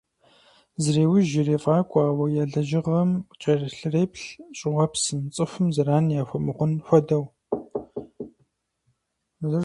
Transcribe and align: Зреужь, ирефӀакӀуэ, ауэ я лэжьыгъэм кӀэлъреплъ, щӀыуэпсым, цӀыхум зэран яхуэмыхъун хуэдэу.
Зреужь, 0.83 1.33
ирефӀакӀуэ, 1.39 2.03
ауэ 2.09 2.25
я 2.41 2.43
лэжьыгъэм 2.51 3.09
кӀэлъреплъ, 3.41 4.25
щӀыуэпсым, 4.57 5.21
цӀыхум 5.33 5.67
зэран 5.75 6.05
яхуэмыхъун 6.21 6.73
хуэдэу. 6.85 7.25